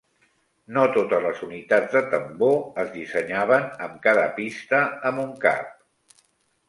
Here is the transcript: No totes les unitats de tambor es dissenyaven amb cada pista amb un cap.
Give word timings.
No 0.77 0.85
totes 0.95 1.19
les 1.25 1.41
unitats 1.47 1.93
de 1.97 2.01
tambor 2.13 2.57
es 2.85 2.89
dissenyaven 2.95 3.69
amb 3.89 4.01
cada 4.09 4.27
pista 4.41 4.81
amb 5.11 5.23
un 5.29 5.35
cap. 5.45 5.71